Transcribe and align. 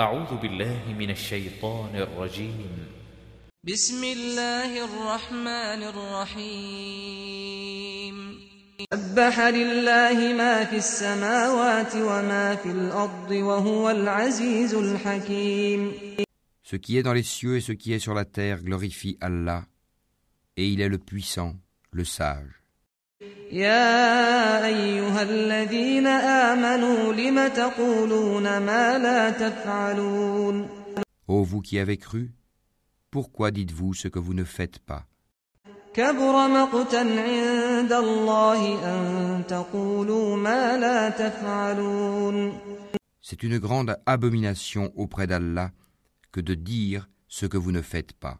أعوذ 0.00 0.36
بالله 0.36 0.94
من 0.98 1.10
الشيطان 1.10 1.96
الرجيم 1.96 2.86
بسم 3.64 4.04
الله 4.04 4.84
الرحمن 4.84 5.82
الرحيم 5.92 7.36
سبح 8.92 9.40
لله 9.40 10.34
ما 10.36 10.64
في 10.64 10.76
السماوات 10.76 11.96
وما 11.96 12.56
في 12.56 12.70
الأرض 12.70 13.30
وهو 13.30 13.90
العزيز 13.90 14.74
الحكيم 14.74 15.92
Ce 16.62 16.76
qui 16.76 16.98
est 16.98 17.02
dans 17.02 17.14
les 17.14 17.22
cieux 17.22 17.56
et 17.56 17.62
ce 17.62 17.72
qui 17.72 17.94
est 17.94 17.98
sur 17.98 18.12
la 18.12 18.26
terre 18.26 18.62
glorifie 18.62 19.16
Allah, 19.22 19.64
et 20.58 20.68
il 20.68 20.82
est 20.82 20.90
le 20.90 20.98
puissant, 20.98 21.56
le 21.90 22.04
sage. 22.04 22.62
يا 23.51 24.65
أيها 24.65 25.21
الذين 25.21 26.07
آمنوا 26.07 27.13
لم 27.13 27.47
تقولون 27.47 28.57
ما 28.57 28.97
لا 28.97 29.29
تفعلون 29.29 30.67
Ô 31.27 31.43
vous 31.43 31.61
qui 31.61 31.77
avez 31.79 31.97
cru, 31.97 32.31
pourquoi 33.11 33.51
dites-vous 33.51 33.93
ce 33.93 34.07
que 34.07 34.19
vous 34.19 34.33
ne 34.33 34.43
faites 34.43 34.79
pas 34.79 35.05
كبر 35.93 36.47
مقتا 36.47 36.99
عند 36.99 37.93
الله 37.93 38.61
أن 38.85 39.43
تقولوا 39.47 40.37
ما 40.37 40.77
لا 40.77 41.09
تفعلون 41.09 42.53
C'est 43.21 43.43
une 43.43 43.59
grande 43.59 43.95
abomination 44.05 44.91
auprès 44.95 45.27
d'Allah 45.27 45.71
que 46.31 46.41
de 46.41 46.55
dire 46.55 47.07
ce 47.27 47.45
que 47.45 47.57
vous 47.57 47.71
ne 47.71 47.81
faites 47.81 48.13
pas. 48.13 48.39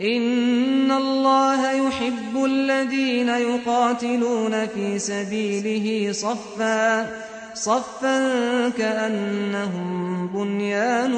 إن 0.00 0.90
الله 0.90 1.72
يحب 1.72 2.44
الذين 2.44 3.28
يقاتلون 3.28 4.66
في 4.66 4.98
سبيله 4.98 6.12
صفا 6.12 7.10
صفا 7.54 8.68
كأنهم 8.68 10.26
بنيان 10.28 11.12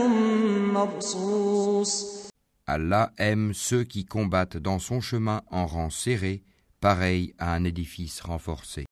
مرصوص 0.74 2.22
Allah 2.66 3.10
aime 3.18 3.52
ceux 3.54 3.84
qui 3.84 4.04
combattent 4.04 4.56
dans 4.56 4.78
son 4.78 5.00
chemin 5.00 5.42
en 5.50 5.66
rang 5.66 5.90
serré, 5.90 6.42
pareil 6.80 7.34
à 7.38 7.54
un 7.54 7.64
édifice 7.64 8.20
renforcé. 8.20 8.86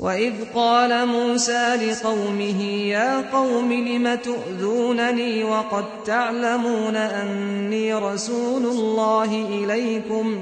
وإذ 0.00 0.44
قال 0.54 1.08
موسى 1.08 1.76
لقومه 1.76 2.62
يا 2.64 3.30
قوم 3.32 3.72
لم 3.72 4.14
تؤذونني 4.14 5.44
وقد 5.44 5.84
تعلمون 6.04 6.96
أني 6.96 7.94
رسول 7.94 8.64
الله 8.66 9.30
إليكم 9.48 10.40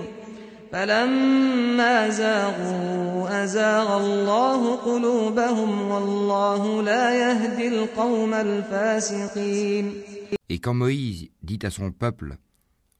فلما 0.72 2.08
زاغوا 2.08 3.44
أزاغ 3.44 3.96
الله 3.96 4.76
قلوبهم 4.76 5.90
والله 5.90 6.82
لا 6.82 7.14
يهدي 7.14 7.68
القوم 7.68 8.34
الفاسقين 8.34 10.02
Et 10.50 10.58
quand 10.58 10.74
Moïse 10.74 11.28
dit 11.42 11.58
à 11.64 11.70
son 11.70 11.90
peuple, 11.90 12.36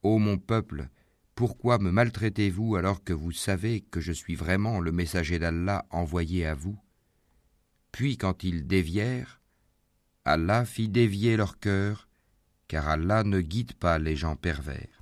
Ô 0.03 0.19
mon 0.19 0.39
peuple, 0.39 0.89
pourquoi 1.36 1.78
me 1.78 1.92
maltraitez-vous 1.92 2.76
alors 2.76 3.04
que 3.04 3.14
vous 3.14 3.32
savez 3.32 3.80
que 3.80 4.02
je 4.02 4.12
suis 4.12 4.36
vraiment 4.36 4.82
le 4.82 4.92
messager 4.92 5.40
d'Allah 5.40 5.86
envoyé 5.90 6.46
à 6.46 6.54
vous 6.54 6.78
Puis 7.94 8.18
quand 8.18 8.44
ils 8.44 8.68
dévièrent, 8.68 9.40
Allah 10.26 10.66
fit 10.66 10.90
dévier 10.90 11.38
leur 11.38 11.60
cœur, 11.60 12.10
car 12.68 12.90
Allah 12.90 13.24
ne 13.24 13.40
guide 13.42 13.74
pas 13.74 13.98
les 14.00 14.16
gens 14.16 14.36
pervers. 14.36 15.00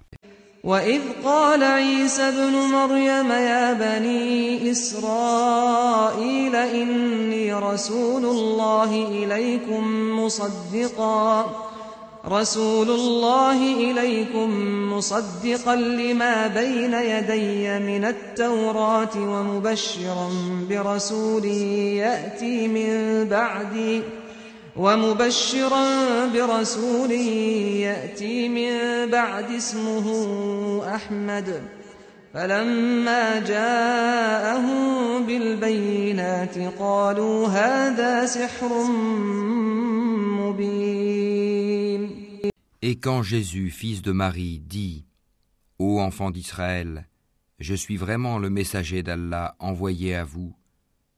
وإذ 0.64 1.02
قال 1.24 1.64
عيسى 1.64 2.22
ابن 2.22 2.54
مريم 2.54 3.32
يا 3.32 3.74
بني 3.74 4.72
إسرائيل 4.72 6.56
إني 6.56 7.54
رسول 7.54 8.26
الله 8.26 9.08
إليكم 9.08 10.12
مصدقا 10.20 11.68
رسول 12.29 12.91
الله 12.91 13.75
إليكم 13.91 14.51
مصدقا 14.93 15.77
لما 15.77 16.47
بين 16.47 16.95
يدي 16.95 17.79
من 17.79 18.05
التوراة 18.05 19.17
ومبشرا 19.17 20.31
برسول 20.71 21.45
يأتي 21.45 22.69
من 22.69 23.25
بعدي 23.29 24.01
ومبشرا 24.77 25.85
برسول 26.27 27.11
يأتي 27.11 28.49
من 28.49 29.11
بعد 29.11 29.51
اسمه 29.51 30.07
أحمد. 30.95 31.63
فلما 32.35 33.41
جاءهم 33.41 34.79
بالبينات 35.27 36.55
قالوا 36.79 37.47
هذا 37.47 38.27
سحر 38.27 38.83
مبين. 40.39 41.62
Et 42.85 42.99
quand 42.99 43.23
Jésus, 43.23 43.71
fils 43.71 44.03
de 44.03 44.11
Marie, 44.11 44.59
dit 44.59 45.07
Ô 45.79 46.01
enfants 46.01 46.33
d'Israël, 46.33 47.09
je 47.61 47.75
suis 47.75 47.97
vraiment 47.97 48.41
le 48.41 48.51
messager 48.51 49.05
d'Allah 49.05 49.55
envoyé 49.61 50.17
à 50.17 50.25
vous, 50.25 50.57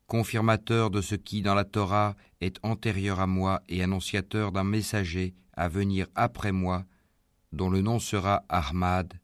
confirmateur 0.06 0.90
de 0.90 1.00
ce 1.00 1.14
qui 1.14 1.40
dans 1.40 1.54
la 1.54 1.64
Torah 1.64 2.16
est 2.42 2.58
antérieur 2.62 3.18
à 3.18 3.26
moi 3.26 3.62
et 3.70 3.82
annonciateur 3.82 4.52
d'un 4.52 4.62
messager 4.62 5.34
à 5.54 5.68
venir 5.68 6.06
après 6.14 6.52
moi, 6.52 6.84
dont 7.52 7.70
le 7.70 7.80
nom 7.80 7.98
sera 7.98 8.44
Ahmad. 8.50 9.14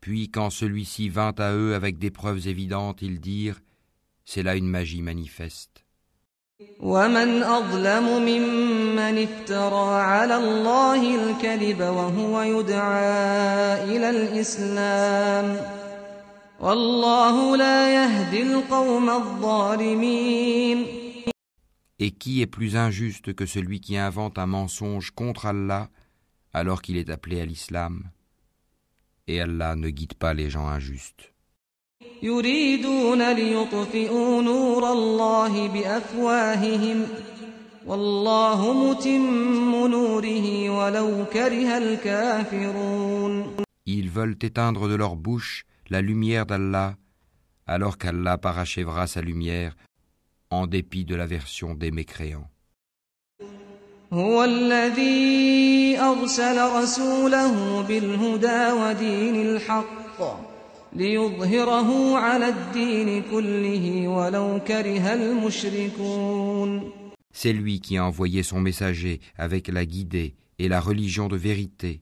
Puis 0.00 0.30
quand 0.30 0.48
celui-ci 0.48 1.10
vint 1.10 1.34
à 1.36 1.52
eux 1.52 1.74
avec 1.74 1.98
des 1.98 2.10
preuves 2.10 2.48
évidentes, 2.48 3.02
ils 3.02 3.20
dirent 3.20 3.60
C'est 4.24 4.42
là 4.42 4.56
une 4.56 4.68
magie 4.68 5.02
manifeste. 5.02 5.84
ومن 6.79 7.43
أظلم 7.43 8.05
ممن 8.21 9.23
افترى 9.23 10.01
على 10.01 10.35
الله 10.35 11.01
الكذب 11.15 11.79
وهو 11.79 12.41
يدعى 12.41 13.83
إلى 13.83 14.09
الإسلام 14.09 15.57
والله 16.59 17.57
لا 17.57 17.79
يهدي 17.95 18.41
القوم 18.43 19.09
الظالمين 19.09 20.85
Et 21.99 22.11
qui 22.11 22.41
est 22.41 22.47
plus 22.47 22.75
injuste 22.75 23.33
que 23.33 23.45
celui 23.45 23.81
qui 23.81 23.97
invente 23.97 24.37
un 24.37 24.45
mensonge 24.45 25.11
contre 25.11 25.47
Allah 25.47 25.89
alors 26.53 26.81
qu'il 26.81 26.97
est 26.97 27.09
appelé 27.09 27.41
à 27.41 27.45
l'islam 27.45 28.03
Et 29.27 29.41
Allah 29.41 29.75
ne 29.75 29.89
guide 29.89 30.13
pas 30.13 30.33
les 30.33 30.49
gens 30.49 30.67
injustes. 30.67 31.33
يريدون 32.22 33.32
ليطفئوا 33.32 34.42
نور 34.42 34.92
الله 34.92 35.68
بأفواههم 35.68 37.06
والله 37.86 38.72
متم 38.72 39.86
نوره 39.86 40.70
ولو 40.70 41.24
كره 41.32 41.78
الكافرون 41.78 43.56
Ils 43.86 44.08
veulent 44.08 44.38
éteindre 44.42 44.88
de 44.88 44.94
leur 44.94 45.16
bouche 45.16 45.64
la 45.88 46.00
lumière 46.02 46.46
d'Allah 46.46 46.94
alors 47.66 47.96
qu'Allah 47.98 48.36
parachèvera 48.38 49.06
sa 49.06 49.20
lumière 49.22 49.74
en 50.50 50.66
dépit 50.66 51.04
de 51.04 51.14
l'aversion 51.16 51.74
des 51.74 51.90
mécréants. 51.90 52.50
هو 54.12 54.44
الذي 54.44 55.98
أرسل 56.00 56.82
رسوله 56.82 57.82
بالهدى 57.88 58.72
ودين 58.72 59.42
الحق 59.42 60.49
ليظهره 60.93 62.17
على 62.17 62.49
الدين 62.49 63.23
كله 63.31 64.07
ولو 64.07 64.59
كره 64.67 65.13
المشركون 65.13 66.91
C'est 67.33 67.51
lui 67.51 67.81
qui 67.81 67.97
a 67.97 68.05
envoyé 68.05 68.43
son 68.43 68.61
messager 68.61 69.19
avec 69.37 69.67
la 69.67 69.85
guidée 69.85 70.35
et 70.57 70.69
la 70.69 70.79
religion 70.79 71.27
de 71.27 71.35
vérité 71.35 72.01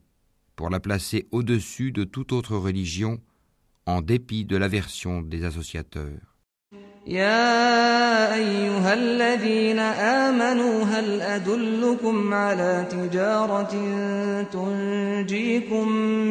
pour 0.55 0.69
la 0.69 0.79
placer 0.79 1.27
au-dessus 1.31 1.91
de 1.91 2.03
toute 2.03 2.31
autre 2.31 2.55
religion 2.55 3.19
en 3.87 4.01
dépit 4.01 4.45
de 4.45 4.57
l'aversion 4.57 5.23
des 5.23 5.43
associateurs. 5.43 6.33
يا 7.07 8.33
أيها 8.35 8.93
الذين 8.93 9.79
آمنوا 9.79 10.83
هل 10.83 11.21
أدلكم 11.21 12.33
على 12.33 12.85
تجارة 12.91 13.73
تنجيكم 14.53 15.87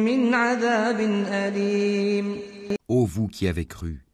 من 0.07 0.33
عذاب 0.33 0.99
أليم 1.27 2.46
Ô 2.87 3.05
vous 3.05 3.27
qui 3.27 3.47
avez 3.47 3.65
cru, 3.65 4.05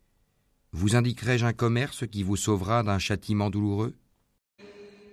vous 0.71 0.95
indiquerai-je 0.95 1.45
un 1.45 1.54
commerce 1.54 2.06
qui 2.07 2.24
vous 2.24 2.38
sauvera 2.38 2.83
d'un 2.83 3.00
châtiment 3.00 3.50
douloureux 3.50 3.94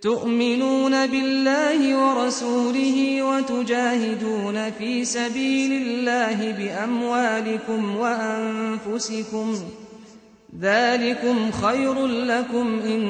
تؤمنون 0.03 1.06
بالله 1.06 1.81
ورسوله 1.97 3.23
وتجاهدون 3.23 4.70
في 4.70 5.05
سبيل 5.05 5.73
الله 5.73 6.53
بأموالكم 6.53 7.97
وأنفسكم 7.97 9.55
ذلكم 10.61 11.50
خير 11.50 12.06
لكم 12.06 12.67
إن 12.79 13.03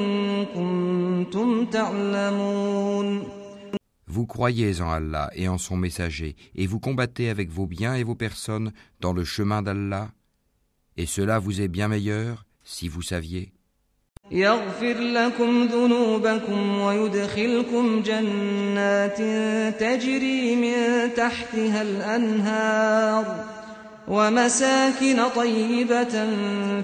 كنتم 0.54 1.66
تعلمون 1.66 3.22
Vous 4.08 4.24
croyez 4.26 4.80
en 4.80 4.90
Allah 4.90 5.28
et 5.34 5.48
en 5.48 5.58
son 5.58 5.76
messager, 5.76 6.36
et 6.54 6.66
vous 6.66 6.80
combattez 6.80 7.28
avec 7.28 7.50
vos 7.50 7.66
biens 7.66 7.94
et 7.96 8.04
vos 8.04 8.14
personnes 8.14 8.72
dans 9.00 9.12
le 9.12 9.24
chemin 9.24 9.60
d'Allah, 9.60 10.08
et 10.96 11.06
cela 11.06 11.38
vous 11.38 11.60
est 11.60 11.68
bien 11.68 11.88
meilleur 11.88 12.44
si 12.64 12.88
vous 12.88 13.02
saviez. 13.02 13.52
يغفر 14.30 14.98
لكم 14.98 15.66
ذنوبكم 15.66 16.78
ويدخلكم 16.78 18.02
جنات 18.02 19.18
تجري 19.80 20.56
من 20.56 21.14
تحتها 21.14 21.82
الأنهار 21.82 23.44
ومساكن 24.08 25.28
طيبة 25.36 26.26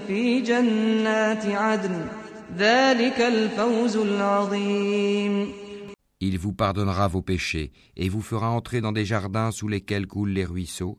في 0.07 0.41
جنات 0.41 1.45
عدن 1.45 2.07
ذلك 2.57 3.19
الفوز 3.21 3.97
العظيم 3.97 5.53
Il 6.21 6.37
vous 6.37 6.53
pardonnera 6.53 7.09
vos 7.09 7.21
péchés 7.21 7.73
et 7.97 8.07
vous 8.07 8.21
fera 8.21 8.49
entrer 8.49 8.79
dans 8.79 8.93
des 8.93 9.03
jardins 9.03 9.51
sous 9.51 9.67
lesquels 9.67 10.07
coulent 10.07 10.31
les 10.31 10.45
ruisseaux 10.45 10.97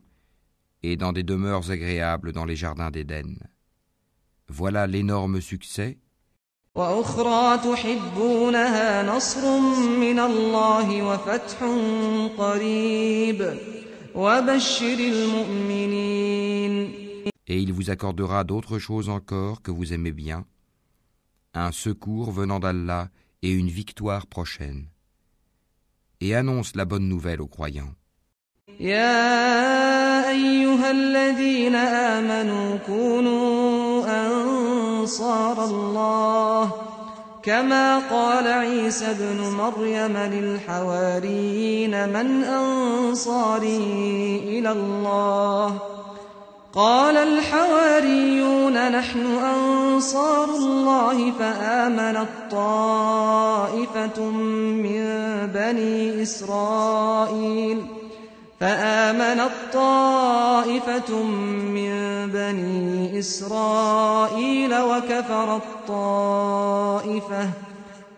et 0.82 0.96
dans 0.96 1.12
des 1.12 1.22
demeures 1.22 1.70
agréables 1.70 2.32
dans 2.32 2.44
les 2.44 2.56
jardins 2.56 2.90
d'Éden. 2.90 3.36
Voilà 4.48 4.86
l'énorme 4.86 5.40
succès. 5.40 5.98
Et 17.48 17.58
il 17.58 17.72
vous 17.72 17.90
accordera 17.90 18.44
d'autres 18.44 18.78
choses 18.78 19.08
encore 19.08 19.62
que 19.62 19.70
vous 19.70 19.92
aimez 19.92 20.12
bien, 20.12 20.44
un 21.54 21.72
secours 21.72 22.30
venant 22.30 22.60
d'Allah 22.60 23.08
et 23.42 23.50
une 23.50 23.68
victoire 23.68 24.26
prochaine. 24.26 24.86
Et 26.20 26.34
annonce 26.34 26.76
la 26.76 26.84
bonne 26.84 27.08
nouvelle 27.08 27.40
aux 27.40 27.48
croyants. 27.48 27.94
أيها 30.30 30.90
الذين 30.90 31.74
آمنوا 31.74 32.78
كونوا 32.86 34.04
أنصار 34.26 35.64
الله 35.64 36.70
كما 37.42 37.98
قال 37.98 38.46
عيسى 38.46 39.10
ابن 39.10 39.40
مريم 39.40 40.16
للحواريين 40.16 42.08
من 42.08 42.44
أنصاري 42.44 43.76
إلى 44.44 44.72
الله 44.72 45.78
قال 46.72 47.16
الحواريون 47.16 48.92
نحن 48.92 49.26
أنصار 49.26 50.44
الله 50.44 51.32
فآمنت 51.38 52.28
طائفة 52.50 54.24
من 54.24 55.04
بني 55.54 56.22
إسرائيل 56.22 57.99
فآمنت 58.59 59.51
طائفة 59.73 61.23
من 61.23 61.91
بني 62.31 63.19
إسرائيل 63.19 64.73
وكفرت 64.73 65.63
طائفة 65.87 67.49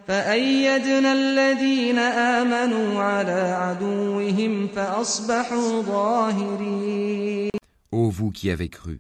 فأيدنا 0.08 1.14
الذين 1.14 2.00
آمنوا 2.00 3.04
على 3.04 3.42
عدوهم 3.62 4.68
فأصبحوا 4.68 5.82
ظاهرين 5.82 7.50
Ô 7.92 8.10
vous 8.10 8.32
qui 8.32 8.52
avez 8.52 8.70
cru, 8.70 9.00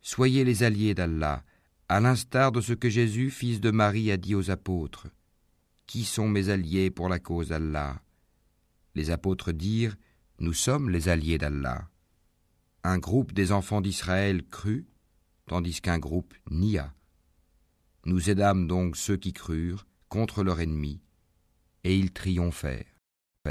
soyez 0.00 0.44
les 0.44 0.62
alliés 0.62 0.94
d'Allah, 0.94 1.42
à 1.88 2.00
l'instar 2.00 2.52
de 2.52 2.60
ce 2.60 2.72
que 2.72 2.88
Jésus, 2.88 3.30
fils 3.30 3.60
de 3.60 3.70
Marie, 3.70 4.10
a 4.12 4.16
dit 4.16 4.34
aux 4.34 4.50
apôtres. 4.50 5.08
Qui 5.86 6.04
sont 6.04 6.28
mes 6.28 6.48
alliés 6.48 6.90
pour 6.90 7.08
la 7.08 7.18
cause 7.18 7.48
d'Allah 7.48 7.96
Les 8.94 9.10
apôtres 9.10 9.52
dirent 9.52 9.96
nous 10.39 10.53
sommes 10.53 10.89
les 10.89 11.09
alliés 11.09 11.37
d'Allah. 11.37 11.89
Un 12.83 12.97
groupe 12.97 13.33
des 13.33 13.51
enfants 13.51 13.81
d'Israël 13.81 14.43
crut, 14.45 14.87
tandis 15.47 15.79
qu'un 15.81 15.99
groupe 15.99 16.33
nia. 16.49 16.93
Nous 18.05 18.29
aidâmes 18.29 18.67
donc 18.67 18.97
ceux 18.97 19.15
qui 19.15 19.31
crurent 19.31 19.85
contre 20.09 20.43
leur 20.43 20.59
ennemi, 20.59 21.01
et 21.83 21.97
ils 21.97 22.11
triomphèrent. 22.11 22.92